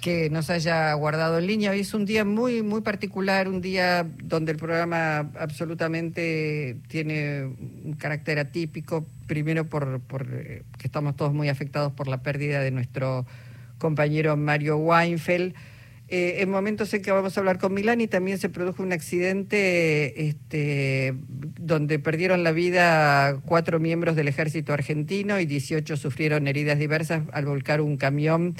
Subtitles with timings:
[0.00, 1.70] que nos haya guardado en línea.
[1.70, 7.94] Hoy es un día muy, muy particular, un día donde el programa absolutamente tiene un
[7.98, 12.70] carácter atípico, primero por, por eh, que estamos todos muy afectados por la pérdida de
[12.70, 13.26] nuestro
[13.78, 15.54] compañero Mario Weinfeld.
[16.12, 18.92] Eh, en momentos en que vamos a hablar con Milán y también se produjo un
[18.92, 26.80] accidente este, donde perdieron la vida cuatro miembros del ejército argentino y 18 sufrieron heridas
[26.80, 28.56] diversas al volcar un camión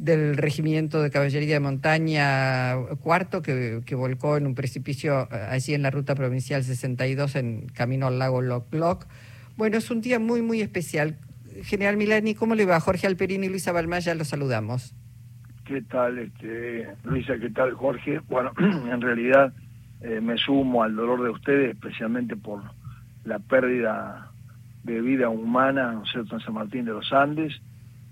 [0.00, 5.82] del Regimiento de Caballería de Montaña cuarto que, volcó en un precipicio eh, allí en
[5.82, 9.06] la ruta provincial 62 en camino al lago Loc Loc.
[9.58, 11.18] Bueno, es un día muy, muy especial.
[11.64, 12.80] General Milani, ¿cómo le va?
[12.80, 14.94] Jorge Alperín y Luisa Balmaya los saludamos.
[15.66, 17.38] ¿Qué tal, este, Luisa?
[17.38, 18.20] ¿Qué tal, Jorge?
[18.26, 19.52] Bueno, en realidad
[20.00, 22.62] eh, me sumo al dolor de ustedes, especialmente por
[23.24, 24.30] la pérdida
[24.82, 27.60] de vida humana, en San Martín de los Andes,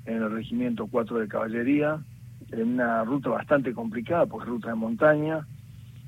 [0.09, 2.01] en el Regimiento 4 de Caballería,
[2.51, 5.47] en una ruta bastante complicada, porque es ruta de montaña.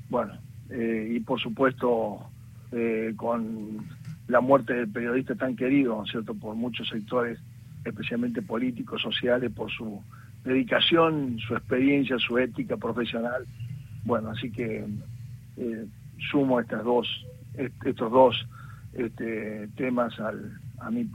[0.08, 0.32] Bueno,
[0.70, 2.18] eh, y por supuesto,
[2.72, 3.86] eh, con
[4.26, 7.38] la muerte del periodista tan querido, ¿no es cierto?, por muchos sectores,
[7.84, 10.02] especialmente políticos, sociales, por su
[10.44, 13.44] dedicación, su experiencia, su ética profesional.
[14.04, 14.86] Bueno, así que
[15.58, 15.86] eh,
[16.30, 17.06] sumo estas dos,
[17.84, 18.46] estos dos
[18.94, 21.08] este, temas al, a, mi,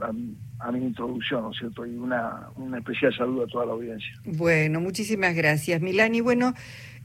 [0.58, 1.86] a, mi introducción, ¿no es cierto?
[1.86, 4.10] Y una, una especial saludo a toda la audiencia.
[4.24, 6.20] Bueno, muchísimas gracias, Milani.
[6.20, 6.54] Bueno,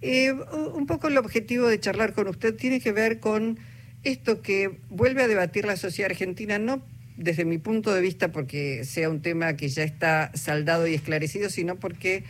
[0.01, 3.59] eh, un poco el objetivo de charlar con usted tiene que ver con
[4.03, 6.81] esto que vuelve a debatir la sociedad argentina, no
[7.17, 11.49] desde mi punto de vista porque sea un tema que ya está saldado y esclarecido,
[11.49, 12.23] sino porque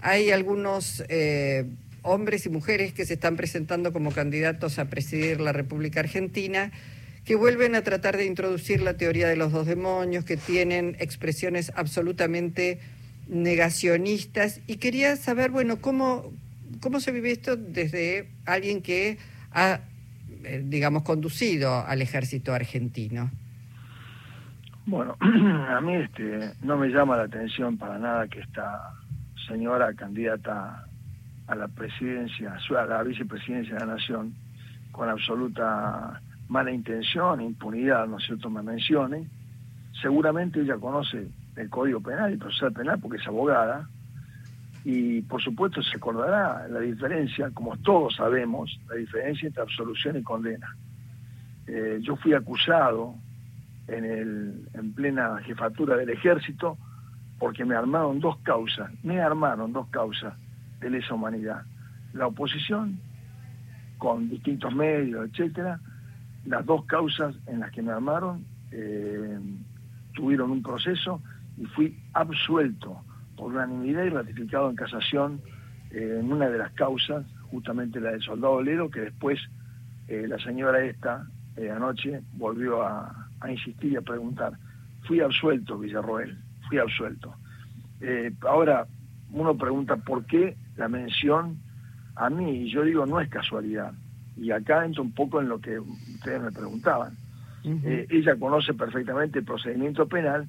[0.00, 1.66] hay algunos eh,
[2.02, 6.70] hombres y mujeres que se están presentando como candidatos a presidir la República Argentina,
[7.28, 11.70] que vuelven a tratar de introducir la teoría de los dos demonios, que tienen expresiones
[11.76, 12.80] absolutamente
[13.26, 14.62] negacionistas.
[14.66, 16.32] Y quería saber, bueno, cómo,
[16.80, 19.18] cómo se vive esto desde alguien que
[19.52, 19.80] ha,
[20.42, 23.30] eh, digamos, conducido al ejército argentino.
[24.86, 28.94] Bueno, a mí este, no me llama la atención para nada que esta
[29.46, 30.86] señora candidata
[31.46, 34.32] a la presidencia, a la vicepresidencia de la Nación,
[34.92, 39.28] con absoluta mala intención, impunidad, ¿no es cierto?, me mencione.
[40.00, 43.88] Seguramente ella conoce el Código Penal el Procesal Penal porque es abogada
[44.84, 50.22] y por supuesto se acordará la diferencia, como todos sabemos, la diferencia entre absolución y
[50.22, 50.76] condena.
[51.66, 53.14] Eh, yo fui acusado
[53.88, 56.78] en, el, en plena jefatura del ejército
[57.38, 60.34] porque me armaron dos causas, me armaron dos causas
[60.80, 61.62] de lesa humanidad.
[62.14, 62.98] La oposición,
[63.98, 65.80] con distintos medios, etcétera,
[66.48, 69.38] las dos causas en las que me armaron eh,
[70.14, 71.22] tuvieron un proceso
[71.56, 73.02] y fui absuelto
[73.36, 75.40] por unanimidad y ratificado en casación
[75.90, 79.38] eh, en una de las causas, justamente la del soldado Olero, que después
[80.08, 81.26] eh, la señora esta
[81.74, 84.52] anoche volvió a, a insistir y a preguntar.
[85.02, 86.38] Fui absuelto, Villarroel,
[86.68, 87.34] fui absuelto.
[88.42, 88.86] Ahora,
[89.32, 91.58] uno pregunta por qué la mención
[92.14, 93.92] a mí, y yo digo, no es casualidad.
[94.40, 97.16] Y acá entro un poco en lo que ustedes me preguntaban.
[97.64, 100.48] Eh, ella conoce perfectamente el procedimiento penal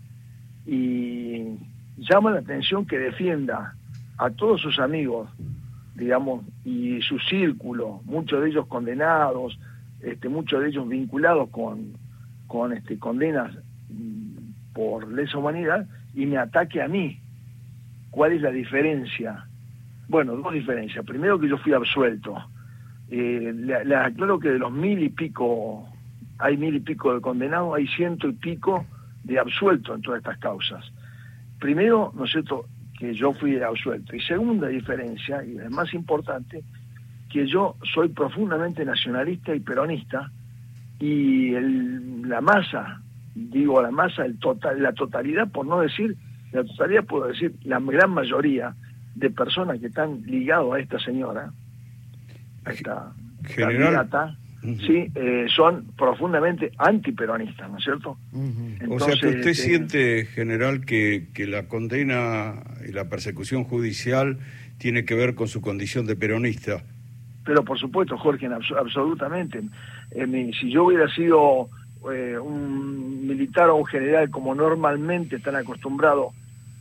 [0.66, 1.58] y
[1.98, 3.76] llama la atención que defienda
[4.18, 5.30] a todos sus amigos,
[5.96, 9.60] digamos, y su círculo, muchos de ellos condenados,
[10.02, 11.94] este, muchos de ellos vinculados con,
[12.48, 13.52] con este, condenas
[13.90, 17.20] mm, por lesa humanidad y me ataque a mí.
[18.12, 19.46] ¿Cuál es la diferencia?
[20.08, 21.06] Bueno, dos diferencias.
[21.06, 22.36] Primero que yo fui absuelto.
[23.12, 25.90] Eh, le, aclaro que de los mil y pico,
[26.38, 28.86] hay mil y pico de condenados, hay ciento y pico
[29.24, 30.86] de absueltos en todas estas causas.
[31.60, 32.66] Primero, ¿no es cierto?,
[33.00, 34.16] que yo fui absuelto.
[34.16, 36.64] Y segunda diferencia, y es más importante,
[37.30, 40.30] que yo soy profundamente nacionalista y peronista,
[41.00, 41.52] y
[42.26, 43.02] la masa,
[43.34, 46.18] digo la masa, el total, la totalidad, por no decir,
[46.52, 48.76] la totalidad puedo decir, la gran mayoría
[49.16, 51.52] de personas que están ligados a esta señora,
[53.56, 58.18] candidata, sí, eh, son profundamente antiperonistas, ¿no es cierto?
[58.90, 64.40] o sea que usted este, siente, general, que, que la condena y la persecución judicial
[64.78, 66.84] tiene que ver con su condición de peronista.
[67.46, 69.62] Pero por supuesto, Jorge, absolutamente.
[70.12, 71.70] Eh, si yo hubiera sido
[72.12, 76.34] eh, un militar o un general como normalmente están acostumbrados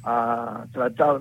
[0.04, 1.20] a tratar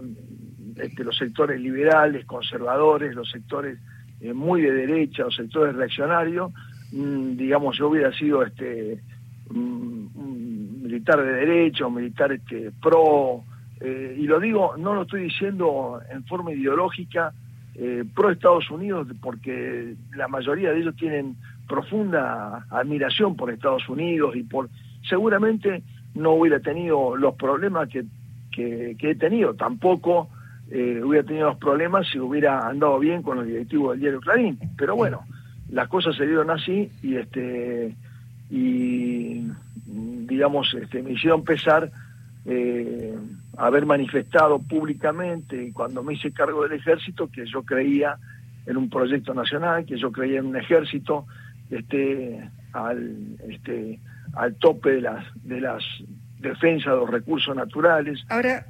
[0.75, 3.79] este, los sectores liberales, conservadores, los sectores
[4.21, 6.51] eh, muy de derecha, los sectores reaccionarios,
[6.91, 9.01] mm, digamos, yo hubiera sido este
[9.49, 10.11] un,
[10.81, 13.43] militar de derecha, un militar este, pro
[13.79, 17.33] eh, y lo digo, no lo estoy diciendo en forma ideológica
[17.75, 21.35] eh, pro Estados Unidos, porque la mayoría de ellos tienen
[21.67, 24.69] profunda admiración por Estados Unidos y por
[25.07, 25.83] seguramente
[26.15, 28.05] no hubiera tenido los problemas que,
[28.51, 30.29] que, he tenido, tampoco
[30.69, 34.59] eh, hubiera tenido los problemas si hubiera andado bien con los directivos del diario Clarín,
[34.77, 35.23] pero bueno,
[35.69, 37.95] las cosas se dieron así y este
[38.49, 39.47] y
[39.85, 41.91] digamos este, me hicieron pesar
[42.45, 43.17] eh,
[43.57, 48.17] haber manifestado públicamente cuando me hice cargo del ejército que yo creía
[48.65, 51.25] en un proyecto nacional, que yo creía en un ejército
[51.69, 53.99] este, al, este,
[54.33, 55.83] al tope de las, de las
[56.39, 58.19] defensas de los recursos naturales.
[58.29, 58.67] Ahora,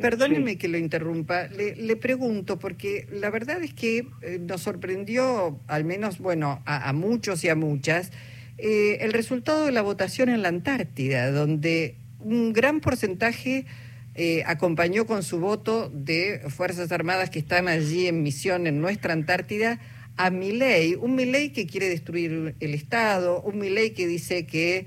[0.00, 5.84] perdóneme que lo interrumpa, le, pregunto, porque la verdad es que eh, nos sorprendió, al
[5.84, 8.12] menos, bueno, a, muchos y a muchas,
[8.58, 13.66] eh, el resultado de la votación en la Antártida, donde un gran porcentaje
[14.14, 19.12] eh, acompañó con su voto de Fuerzas Armadas que están allí en misión en nuestra
[19.12, 19.78] Antártida
[20.16, 24.86] a Milei, un Milei que quiere destruir el Estado, un Milei que dice que,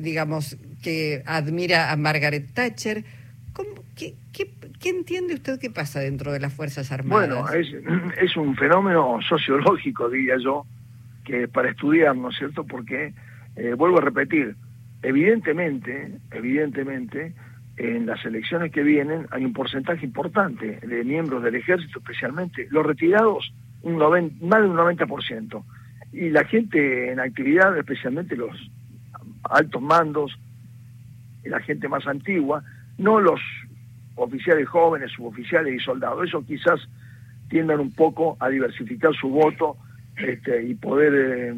[0.00, 3.04] digamos, que admira a Margaret Thatcher.
[3.96, 4.16] qué,
[4.84, 7.28] entiende usted que pasa dentro de las Fuerzas Armadas?
[7.28, 10.66] Bueno, es, un fenómeno sociológico, diría yo,
[11.24, 12.64] que para estudiar, ¿no es cierto?
[12.64, 13.14] Porque,
[13.56, 14.56] eh, vuelvo a repetir,
[15.02, 17.32] evidentemente, evidentemente,
[17.76, 22.84] en las elecciones que vienen hay un porcentaje importante de miembros del ejército, especialmente los
[22.84, 23.52] retirados,
[23.82, 25.64] un más de un 90%.
[26.12, 28.70] Y la gente en actividad, especialmente los
[29.52, 30.38] altos mandos,
[31.44, 32.62] la gente más antigua,
[32.98, 33.40] no los
[34.14, 36.28] oficiales jóvenes, suboficiales y soldados.
[36.28, 36.80] Eso quizás
[37.48, 39.76] tiendan un poco a diversificar su voto
[40.16, 41.54] este, y poder, eh,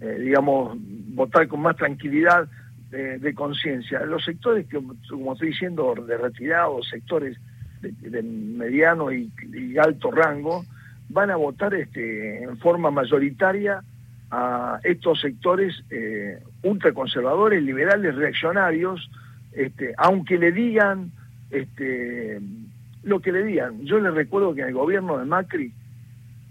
[0.00, 0.76] eh, digamos,
[1.14, 2.48] votar con más tranquilidad
[2.90, 4.00] de, conciencia.
[4.06, 4.80] Los sectores, que,
[5.10, 7.36] como estoy diciendo, de retirados, sectores
[7.82, 9.30] de, mediano y,
[9.78, 10.64] alto rango,
[11.08, 13.82] van a votar este, en forma mayoritaria
[14.30, 19.10] a estos sectores eh, ultraconservadores, liberales, reaccionarios,
[19.52, 21.12] este, aunque le digan
[21.50, 22.40] este,
[23.02, 23.84] lo que le digan.
[23.84, 25.72] Yo les recuerdo que en el gobierno de Macri,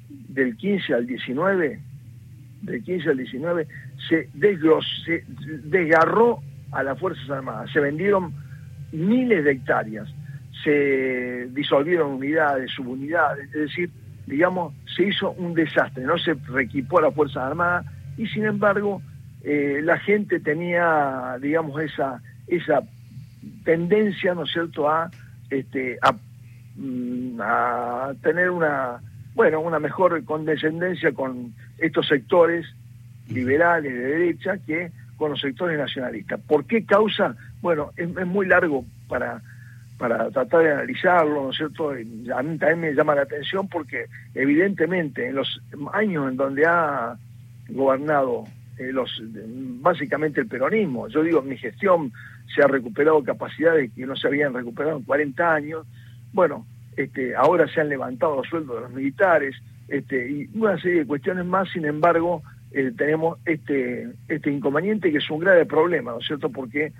[0.09, 1.79] del 15 al 19,
[2.61, 3.67] del 15 al 19,
[4.07, 4.29] se,
[5.63, 6.39] desgarró
[6.71, 8.33] a las Fuerzas Armadas, se vendieron
[8.91, 10.09] miles de hectáreas,
[10.63, 13.89] se disolvieron unidades, subunidades, es decir,
[14.25, 17.85] digamos, se hizo un desastre, no se reequipó a las Fuerzas Armadas
[18.17, 19.01] y sin embargo
[19.47, 22.81] eh, la gente tenía, digamos, esa, esa
[23.63, 25.11] tendencia, ¿no es cierto?, a,
[25.51, 26.13] este, a,
[26.75, 28.99] mm, a tener una,
[29.35, 32.65] bueno, una mejor condescendencia con estos sectores
[33.29, 36.39] liberales de derecha que con los sectores nacionalistas.
[36.47, 37.35] ¿Por qué causa?
[37.61, 39.43] Bueno, es, muy largo para,
[39.99, 41.91] para tratar de analizarlo, ¿no es cierto?
[41.91, 45.61] a mí también me llama la atención porque evidentemente en los
[45.93, 47.15] años en donde ha
[47.69, 48.45] gobernado
[48.77, 49.21] eh, los
[49.81, 52.11] básicamente el peronismo, yo digo, mi gestión
[52.53, 55.85] se ha recuperado capacidades que no se habían recuperado en 40 años,
[56.33, 59.55] bueno, este, ahora se han levantado los sueldos de los militares,
[59.87, 62.41] este, y una serie de cuestiones más, sin embargo,
[62.71, 66.49] eh, tenemos este, este inconveniente que es un grave problema, ¿no es cierto?
[66.49, 66.91] Porque,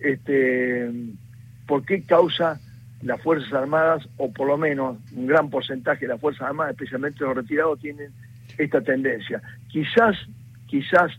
[0.00, 0.90] este,
[1.66, 2.60] ¿por qué causa
[3.02, 7.24] las Fuerzas Armadas, o por lo menos un gran porcentaje de las Fuerzas Armadas, especialmente
[7.24, 8.10] los retirados, tienen
[8.58, 9.40] esta tendencia?
[9.68, 10.16] Quizás,
[10.72, 11.12] quizás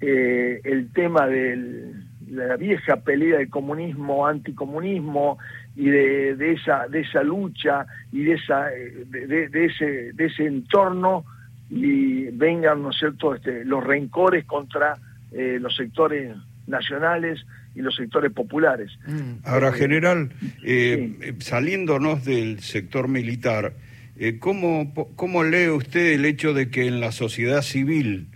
[0.00, 1.92] eh, el tema de
[2.30, 5.38] la vieja pelea del comunismo, anticomunismo,
[5.74, 11.24] y de, de, esa de esa lucha y de esa de, ese de ese entorno
[11.68, 14.94] y vengan no es cierto este, los rencores contra
[15.32, 17.44] eh, los sectores nacionales
[17.74, 18.90] y los sectores populares.
[19.06, 19.44] Mm.
[19.44, 20.30] ahora eh, general
[21.40, 23.72] saliéndonos del sector militar
[24.38, 28.28] ¿cómo, ¿cómo lee usted el hecho de que en la sociedad civil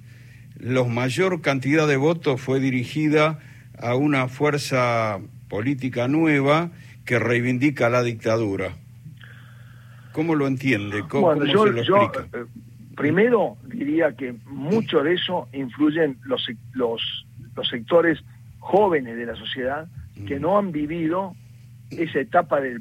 [0.58, 3.38] la mayor cantidad de votos fue dirigida
[3.78, 6.70] a una fuerza política nueva
[7.04, 8.72] que reivindica la dictadura.
[10.12, 11.04] ¿Cómo lo entiende?
[11.08, 12.46] ¿Cómo, yo, Yo, eh,
[12.96, 18.24] primero diría que mucho de eso influyen los, los, los sectores
[18.58, 19.86] jóvenes de la sociedad
[20.26, 20.42] que mm.
[20.42, 21.34] no han vivido
[21.90, 22.78] esa etapa de,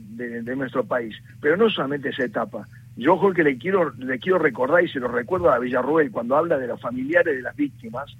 [0.55, 1.15] nuestro país.
[1.41, 2.67] Pero no solamente esa etapa.
[2.97, 6.57] Yo, que le quiero, le quiero recordar y se lo recuerdo a Villarruel cuando habla
[6.57, 8.15] de los familiares de las víctimas,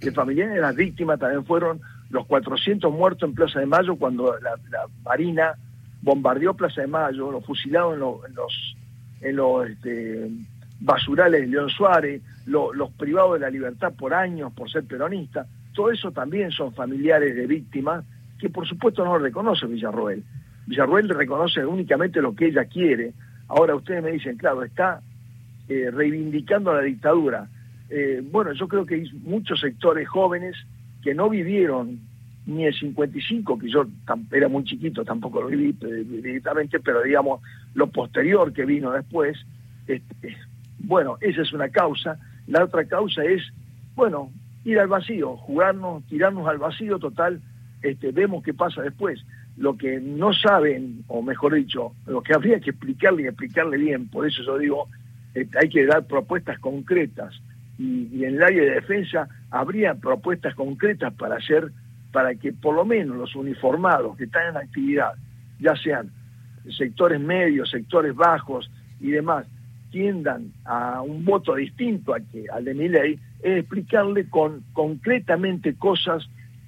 [0.00, 1.80] que familiares de las víctimas también fueron
[2.10, 4.56] los 400 muertos en Plaza de Mayo cuando la,
[5.04, 5.54] Marina
[6.02, 8.76] bombardeó Plaza de Mayo, los fusilados en, los,
[9.20, 10.28] en los este,
[10.80, 15.90] basurales de León Suárez, los privados de la libertad por años por ser peronistas, todo
[15.90, 18.04] eso también son familiares de víctimas
[18.38, 20.22] que por supuesto no lo reconoce Villarroel.
[20.66, 23.12] Villarruel reconoce únicamente lo que ella quiere.
[23.48, 25.00] Ahora ustedes me dicen, claro, está
[25.68, 27.48] eh, reivindicando la dictadura.
[27.88, 30.56] Eh, bueno, yo creo que hay muchos sectores jóvenes
[31.02, 32.00] que no vivieron
[32.46, 33.86] ni el 55, que yo
[34.30, 37.40] era muy chiquito, tampoco lo viví eh, directamente, pero digamos,
[37.74, 39.36] lo posterior que vino después,
[39.86, 40.36] este,
[40.78, 42.18] bueno, esa es una causa.
[42.46, 43.42] La otra causa es,
[43.96, 44.30] bueno,
[44.64, 47.40] ir al vacío, jugarnos, tirarnos al vacío total,
[47.82, 49.24] este, vemos qué pasa después.
[49.56, 54.08] Lo que no saben, o mejor dicho, lo que habría que explicarle y explicarle bien,
[54.08, 54.88] por eso yo digo,
[55.34, 57.34] este, hay que dar propuestas concretas.
[57.78, 61.70] Y, y en el área de defensa habría propuestas concretas para hacer
[62.16, 65.12] para que por lo menos los uniformados que están en actividad,
[65.60, 66.10] ya sean
[66.70, 68.70] sectores medios, sectores bajos
[69.00, 69.46] y demás,
[69.90, 75.74] tiendan a un voto distinto al, que, al de mi ley, es explicarle con concretamente
[75.74, 76.26] cosas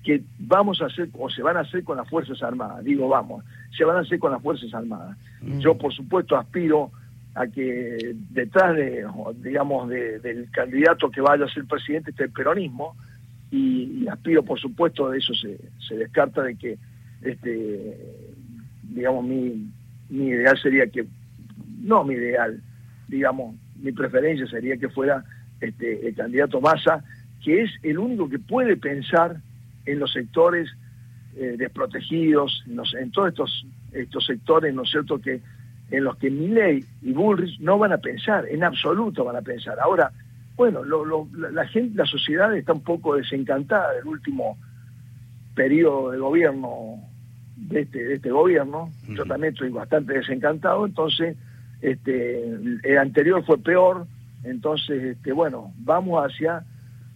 [0.08, 2.82] que vamos a hacer o se van a hacer con las Fuerzas Armadas.
[2.82, 3.44] Digo, vamos,
[3.76, 5.18] se van a hacer con las Fuerzas Armadas.
[5.42, 5.58] Mm.
[5.58, 6.90] Yo, por supuesto, aspiro
[7.34, 9.06] a que detrás de,
[9.42, 12.96] digamos, del candidato que vaya a ser presidente esté el peronismo,
[13.50, 16.78] y, aspiro, por supuesto, de eso se, se descarta de que,
[17.20, 17.98] este,
[18.84, 19.70] digamos, mi,
[20.08, 21.04] mi ideal sería que,
[21.82, 22.62] no mi ideal,
[23.08, 25.22] digamos, mi preferencia sería que fuera
[25.60, 27.04] este, el candidato Massa,
[27.44, 29.42] que es el único que puede pensar
[29.90, 30.68] en los sectores
[31.36, 35.40] eh, desprotegidos, en, en, todos estos, estos sectores, ¿no es cierto?, que
[35.90, 39.78] en los que Milley y Bullrich no van a pensar, en absoluto van a pensar.
[39.80, 40.12] Ahora,
[40.56, 44.58] bueno, la, gente, la sociedad está un poco desencantada del último
[45.54, 47.02] periodo de gobierno
[47.56, 48.90] de este, este gobierno.
[49.08, 51.36] Yo también estoy bastante desencantado, entonces
[51.80, 52.44] este,
[52.82, 54.06] el anterior fue peor,
[54.44, 56.64] entonces este, bueno, vamos hacia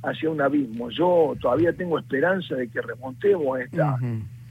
[0.02, 0.90] hacia un abismo.
[0.90, 3.96] Yo todavía tengo esperanza de que remontemos esta,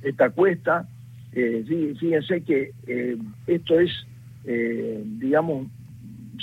[0.02, 0.88] esta cuesta.
[1.34, 1.64] Eh,
[2.00, 3.18] fíjense que eh,
[3.48, 3.92] esto es,
[4.46, 5.68] eh, digamos,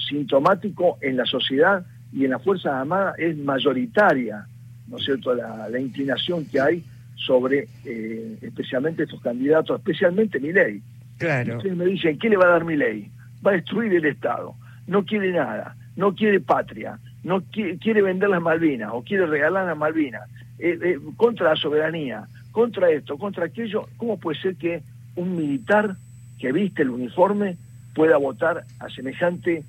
[0.09, 4.47] sintomático en la sociedad y en las Fuerzas Armadas es mayoritaria,
[4.87, 6.85] ¿no es cierto?, la, inclinación que hay
[7.15, 10.83] sobre eh, especialmente estos candidatos, especialmente mi ley.
[11.19, 11.57] Claro.
[11.57, 13.11] Ustedes me dicen, ¿qué le va a dar mi ley?
[13.45, 14.55] Va a destruir el Estado,
[14.87, 19.77] no quiere nada, no quiere patria, no quiere, vender las Malvinas o quiere regalar las
[19.77, 20.23] Malvinas,
[20.59, 23.89] eh, eh, contra la soberanía, contra esto, contra aquello.
[23.97, 24.83] ¿Cómo puede ser que
[25.17, 25.97] un militar
[26.39, 27.57] que viste el uniforme
[27.95, 29.65] pueda votar a semejante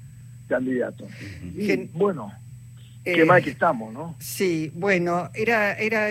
[0.48, 1.08] candidato.
[1.94, 2.34] bueno,
[3.03, 4.15] qué eh, mal que estamos, ¿no?
[4.20, 6.10] Sí, bueno, era, era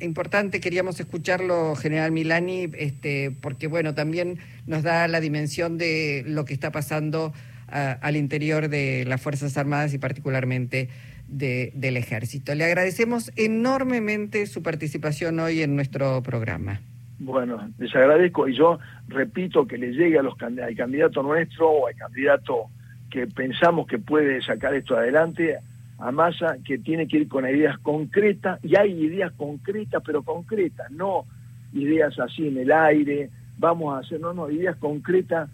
[0.00, 6.44] importante, queríamos escucharlo, General Milani, este, porque bueno, también nos da la dimensión de lo
[6.44, 7.32] que está pasando
[7.70, 10.88] al interior de las Fuerzas Armadas y particularmente
[11.28, 12.54] de, del Ejército.
[12.54, 16.80] Le agradecemos enormemente su participación hoy en nuestro programa.
[17.18, 21.86] Bueno, les agradezco y yo repito que le llegue a los, al candidato nuestro o
[21.88, 22.70] al candidato
[23.10, 25.58] que pensamos que puede sacar esto adelante,
[25.98, 30.90] a Massa, que tiene que ir con ideas concretas, y hay ideas concretas, pero concretas,
[30.92, 31.24] no
[31.72, 35.50] ideas así en el aire, vamos a hacer, no, no, ideas concretas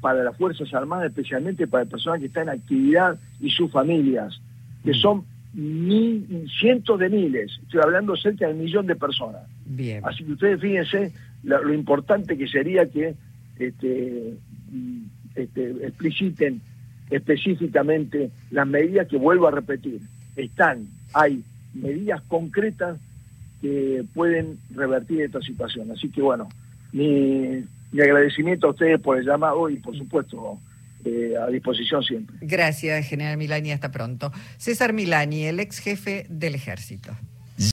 [0.00, 4.40] para las Fuerzas Armadas, especialmente para el personal que está en actividad y sus familias,
[4.84, 4.94] que mm.
[4.94, 5.24] son
[5.54, 9.42] mil, cientos de miles, estoy hablando cerca del millón de personas.
[9.64, 10.02] Bien.
[10.04, 11.12] Así que ustedes fíjense
[11.42, 13.14] lo, importante que sería que
[13.58, 14.34] este,
[14.70, 15.02] mm,
[15.34, 16.60] este, expliciten
[17.10, 20.00] específicamente las medidas que vuelvo a repetir.
[20.34, 22.98] Están, hay medidas concretas
[23.62, 25.90] que pueden revertir esta situación.
[25.90, 26.48] Así que bueno,
[27.92, 30.58] mi, agradecimiento a ustedes por el llamado y por supuesto
[31.04, 32.36] eh, a disposición siempre.
[32.40, 34.32] Gracias, General Milani, hasta pronto.
[34.56, 37.12] César Milani, el ex jefe del ejército.